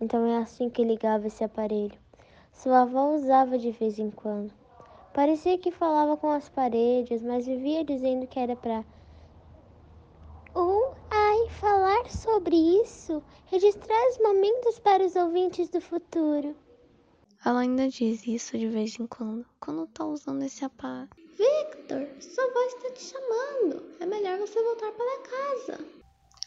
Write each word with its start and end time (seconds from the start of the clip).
Então 0.00 0.26
é 0.26 0.38
assim 0.38 0.70
que 0.70 0.82
ligava 0.82 1.26
esse 1.26 1.44
aparelho. 1.44 1.98
Sua 2.52 2.82
avó 2.82 3.14
usava 3.14 3.58
de 3.58 3.70
vez 3.70 3.98
em 3.98 4.10
quando. 4.10 4.52
Parecia 5.12 5.58
que 5.58 5.70
falava 5.70 6.16
com 6.16 6.30
as 6.30 6.48
paredes, 6.48 7.20
mas 7.22 7.46
vivia 7.46 7.84
dizendo 7.84 8.26
que 8.26 8.38
era 8.38 8.56
para. 8.56 8.84
Ou, 10.54 10.94
ai, 11.10 11.48
falar 11.50 12.10
sobre 12.10 12.56
isso, 12.56 13.22
registrar 13.46 14.08
os 14.10 14.18
momentos 14.18 14.78
para 14.78 15.04
os 15.04 15.16
ouvintes 15.16 15.68
do 15.68 15.80
futuro. 15.80 16.56
Ela 17.44 17.60
ainda 17.60 17.88
diz 17.88 18.26
isso 18.26 18.58
de 18.58 18.68
vez 18.68 18.98
em 18.98 19.06
quando, 19.06 19.46
quando 19.58 19.86
tá 19.86 20.04
usando 20.04 20.42
esse 20.42 20.64
aparelho. 20.64 21.08
Victor, 21.36 22.06
sua 22.20 22.52
voz 22.52 22.74
está 22.74 22.90
te 22.92 23.02
chamando. 23.02 23.96
É 23.98 24.06
melhor 24.06 24.38
você 24.38 24.62
voltar 24.62 24.92
para 24.92 25.22
casa. 25.22 25.84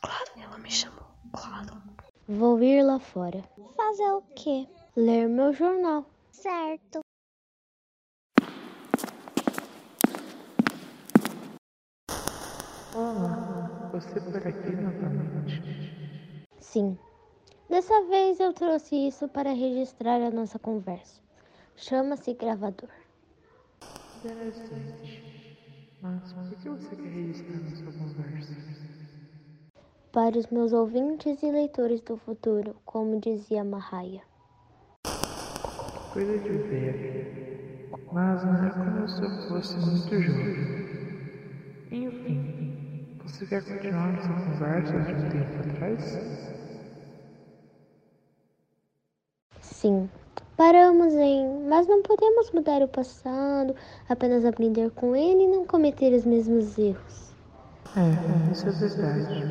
Claro, 0.00 0.30
ela 0.36 0.58
me 0.58 0.70
chamou, 0.70 1.04
claro. 1.32 1.82
Vou 2.30 2.62
ir 2.62 2.82
lá 2.82 2.98
fora. 2.98 3.42
Fazer 3.74 4.12
o 4.12 4.20
quê? 4.36 4.68
Ler 4.94 5.26
meu 5.26 5.50
jornal. 5.50 6.04
Certo. 6.30 7.00
Olá, 12.94 13.90
você 13.90 14.20
por 14.20 14.36
aqui 14.46 14.76
novamente? 14.76 15.62
Sim. 16.60 16.98
Dessa 17.70 18.04
vez 18.08 18.38
eu 18.40 18.52
trouxe 18.52 18.94
isso 18.94 19.26
para 19.28 19.54
registrar 19.54 20.20
a 20.20 20.30
nossa 20.30 20.58
conversa. 20.58 21.22
Chama-se 21.76 22.34
gravador. 22.34 22.90
Interessante. 24.22 25.24
Mas 26.02 26.34
por 26.34 26.58
que 26.58 26.68
você 26.68 26.94
quer 26.94 27.08
registrar 27.08 27.58
nossa 27.60 27.90
conversa? 27.92 28.68
Para 30.12 30.38
os 30.38 30.48
meus 30.48 30.74
ouvintes 30.74 31.42
e 31.42 31.50
leitores 31.50 32.02
do 32.02 32.16
futuro, 32.18 32.76
como 32.84 33.18
dizia 33.18 33.64
Mahaya. 33.64 34.22
Coisa 36.10 36.38
de 36.40 36.58
ver. 36.58 37.00
Mas 38.10 38.44
não 38.44 38.62
é 38.64 38.70
como 38.72 39.08
se 39.08 39.24
eu 39.24 39.30
fosse 39.46 39.80
muito 39.80 40.20
jovem. 40.20 40.68
Enfim, 41.90 42.50
você 43.22 43.46
quer 43.46 43.62
continuar 43.64 44.12
nossa 44.12 44.34
conversa 44.34 45.02
de 45.02 45.14
um 45.14 45.22
tempo 45.24 45.60
atrás? 45.60 46.20
Sim, 49.60 50.10
paramos 50.56 51.14
em. 51.14 51.46
Mas 51.68 51.86
não 51.86 52.02
podemos 52.02 52.50
mudar 52.50 52.82
o 52.82 52.88
passado, 52.88 53.72
apenas 54.08 54.44
aprender 54.44 54.90
com 54.90 55.14
ele 55.14 55.44
e 55.44 55.46
não 55.46 55.64
cometer 55.64 56.12
os 56.12 56.24
mesmos 56.24 56.76
erros. 56.76 57.32
É, 57.94 58.50
isso 58.50 58.68
é 58.68 58.72
verdade. 58.72 59.46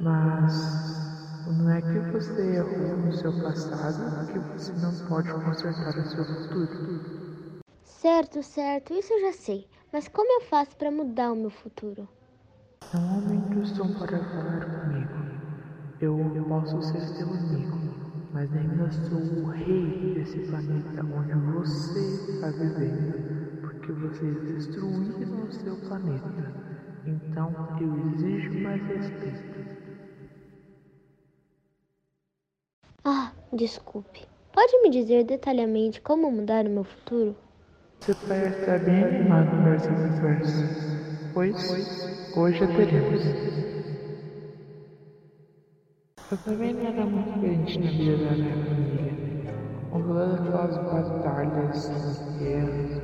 Mas 0.00 0.98
não 1.46 1.68
é 1.70 1.80
que 1.82 2.00
você 2.00 2.56
errou 2.56 2.96
no 2.96 3.12
seu 3.12 3.32
passado 3.32 4.12
que 4.28 4.40
você 4.40 4.72
não 4.76 4.98
pode 4.98 5.32
consertar 5.36 5.96
o 5.98 6.04
seu 6.04 6.26
futuro. 6.26 6.76
Certo, 7.84 8.42
certo, 8.42 8.94
isso 8.94 9.12
eu 9.12 9.20
já 9.20 9.32
sei. 9.32 9.68
Mas 9.92 10.08
como 10.08 10.32
eu 10.32 10.40
faço 10.48 10.74
para 10.78 10.90
mudar 10.90 11.30
o 11.30 11.36
meu 11.36 11.50
futuro? 11.50 12.08
Não 12.92 13.08
aumente 13.10 13.58
o 13.58 13.64
som 13.64 13.92
para 13.94 14.22
falar 14.26 14.66
comigo. 14.68 15.26
Eu 16.00 16.32
posso 16.46 16.80
ser 16.82 17.06
seu 17.08 17.32
amigo, 17.32 17.84
mas 18.32 18.54
ainda 18.54 18.90
sou 18.90 19.40
o 19.40 19.44
rei 19.44 19.96
desse 20.12 20.40
planeta 20.40 21.04
onde 21.10 21.34
você 21.36 22.20
está 22.32 22.50
vivendo, 22.50 23.16
porque 23.62 23.92
vocês 23.92 24.38
destruíram 24.44 25.42
o 25.44 25.50
seu 25.50 25.78
planeta. 25.78 26.46
Então 27.04 27.58
eu 27.76 27.96
exijo 27.98 28.54
mais 28.54 28.82
respeito. 28.84 29.49
Desculpe. 33.52 34.26
Pode 34.52 34.80
me 34.82 34.90
dizer 34.90 35.24
detalhadamente 35.24 36.00
como 36.00 36.30
mudar 36.30 36.66
o 36.66 36.70
meu 36.70 36.84
futuro? 36.84 37.36
Você 38.00 38.14
parece 38.14 38.60
estar 38.60 38.78
bem 38.80 39.02
animado 39.04 39.68
essa 39.68 39.88
conversa, 39.88 40.66
pois 41.32 41.56
hoje 42.34 42.64
a 42.64 42.68
teremos. 42.68 43.22
Eu 46.30 46.38
também 46.38 46.72
não 46.72 46.86
era 46.86 47.06
muito 47.06 47.32
diferente 47.34 47.78
na 47.80 47.90
vida 47.90 48.16
da 48.16 48.36
minha 48.36 48.56
família, 48.56 49.14
todas 49.90 50.34
aquelas 50.34 50.78
batalhas 50.78 51.92
guerras, 52.38 53.02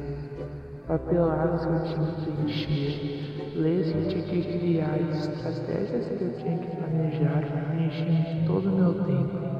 papeladas 0.86 1.66
que 1.66 1.72
eu 1.72 1.80
tinha 1.80 2.12
que 2.12 2.30
preencher, 2.30 3.00
leis 3.54 3.92
que 3.92 3.98
eu 3.98 4.08
tinha 4.08 4.42
que 4.42 4.58
criar, 4.58 4.98
estratégias 5.00 6.06
que 6.06 6.24
eu 6.24 6.32
tinha 6.36 6.58
que 6.58 6.68
planejar, 6.76 7.42
preenchendo 7.70 8.44
todo 8.46 8.68
o 8.68 8.72
meu 8.72 8.94
tempo. 9.04 9.55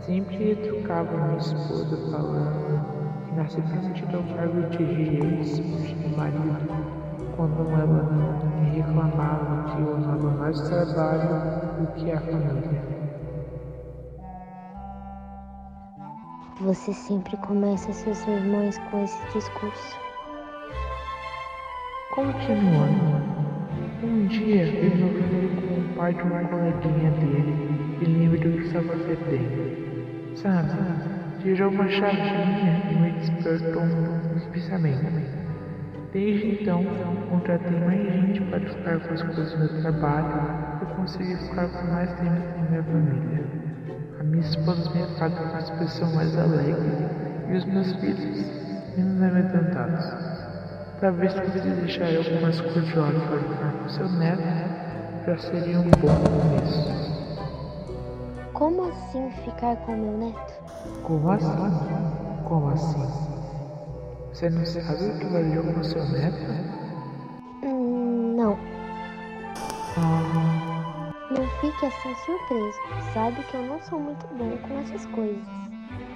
Sempre 0.00 0.56
trocava 0.56 1.16
minha 1.16 1.36
esposa 1.38 1.96
falando 2.10 3.24
que 3.26 3.34
nasci 3.34 3.60
permitido 3.60 4.16
ao 4.16 4.22
cargo 4.36 4.62
de 4.70 4.82
reis 4.84 5.56
de 5.56 6.16
marido, 6.16 7.34
quando 7.36 7.60
ela 7.70 8.02
me 8.60 8.70
reclamava 8.70 9.64
que 9.70 9.82
eu 9.82 9.96
amava 9.96 10.30
mais 10.30 10.60
o 10.60 10.68
trabalho 10.68 11.78
do 11.78 11.92
que 11.94 12.10
a 12.10 12.20
família. 12.20 12.98
Você 16.60 16.92
sempre 16.92 17.36
começa 17.38 17.92
seus 17.92 18.16
sermões 18.18 18.78
com 18.90 19.04
esse 19.04 19.32
discurso. 19.32 19.98
Continuando. 22.14 23.38
Um 24.02 24.26
dia 24.26 24.64
meu 24.64 25.08
filho 25.08 25.60
com 25.60 25.80
o 25.80 25.94
pai 25.96 26.14
de 26.14 26.22
uma 26.22 26.44
coleguinha 26.44 27.10
dele 27.10 27.87
e 28.00 28.04
lembro 28.04 28.38
do 28.38 28.60
estava 28.60 28.96
perdendo. 28.96 30.36
Sabe, 30.36 30.70
tirou 31.40 31.70
uma 31.70 31.88
chavinha 31.88 32.82
e 32.90 32.94
me 32.94 33.10
despertou 33.12 33.82
um 33.82 34.50
pensamento. 34.52 35.48
Desde 36.12 36.62
então, 36.62 36.84
contratei 37.28 37.78
mais 37.80 38.12
gente 38.12 38.40
para 38.42 38.60
ficar 38.60 39.00
com 39.00 39.14
as 39.14 39.22
coisas 39.22 39.52
do 39.52 39.58
meu 39.58 39.82
trabalho 39.82 40.80
e 40.82 40.94
consegui 40.94 41.36
ficar 41.36 41.68
com 41.68 41.92
mais 41.92 42.10
tempo 42.14 42.40
com 42.54 42.70
minha 42.70 42.82
família. 42.82 43.44
A 44.20 44.22
minha 44.24 44.42
esposa 44.42 44.90
me 44.94 45.04
com 45.04 45.44
uma 45.44 45.58
expressão 45.58 46.14
mais 46.14 46.38
alegre 46.38 46.92
e 47.50 47.56
os 47.56 47.64
meus 47.66 47.92
filhos 47.96 48.58
menos 48.96 49.22
amedrontados. 49.22 50.38
Talvez 51.00 51.32
se 51.32 51.40
você 51.40 51.68
deixar 51.68 52.16
algumas 52.16 52.60
coisas 52.60 52.86
de 52.86 52.98
hora 52.98 53.20
para 53.20 53.70
com 53.70 53.88
seu 53.88 54.08
neto, 54.08 54.42
já 55.26 55.36
seria 55.38 55.78
um 55.78 55.90
bom 55.90 56.14
começo. 56.24 57.17
Como 58.58 58.88
assim 58.88 59.30
ficar 59.44 59.76
com 59.76 59.96
meu 59.96 60.18
neto? 60.18 60.52
Como 61.04 61.30
assim? 61.30 61.46
Como 62.48 62.68
assim? 62.70 63.06
Você 64.32 64.50
não 64.50 64.64
sabe 64.66 65.04
o 65.04 65.18
que 65.18 65.26
valeu 65.26 65.62
com 65.62 65.82
seu 65.84 66.04
neto? 66.08 66.36
Hum, 67.64 68.34
não. 68.36 68.58
Ah, 69.96 71.10
Não 71.30 71.46
fique 71.60 71.86
assim 71.86 72.14
surpreso. 72.26 72.78
Sabe 73.14 73.42
que 73.44 73.54
eu 73.54 73.62
não 73.62 73.80
sou 73.82 74.00
muito 74.00 74.26
bom 74.34 74.56
com 74.66 74.78
essas 74.80 75.06
coisas. 75.06 75.46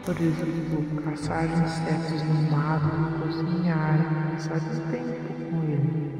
por 0.05 0.17
exemplo, 0.21 1.03
caçar 1.05 1.45
insetos 1.45 2.23
no 2.25 2.51
mato, 2.51 3.21
cozinhar, 3.23 3.99
passar 4.33 4.59
tempo 4.91 5.51
com 5.51 5.63
ele. 5.63 6.13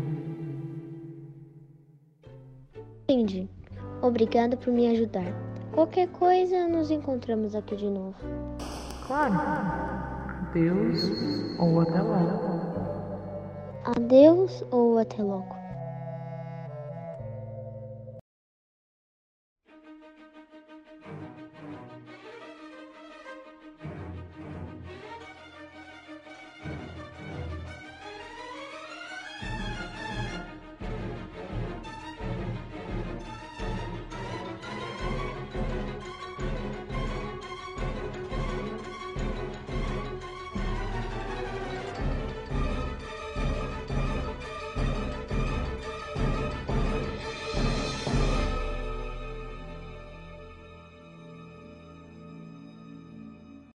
Entendi. 3.09 3.49
Obrigada 4.03 4.57
por 4.57 4.73
me 4.73 4.87
ajudar. 4.89 5.52
Qualquer 5.73 6.09
coisa, 6.09 6.69
nos 6.69 6.91
encontramos 6.91 7.55
aqui 7.55 7.75
de 7.77 7.89
novo. 7.89 8.15
Claro. 9.07 9.35
Deus 10.53 11.11
ou 11.59 11.81
até 11.81 12.01
logo. 12.03 12.63
Adeus 13.85 14.63
ou 14.71 14.99
até 14.99 15.23
logo. 15.23 15.62